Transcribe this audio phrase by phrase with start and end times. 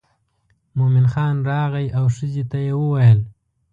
[0.77, 3.19] مومن خان راغی او ښځې ته یې وویل.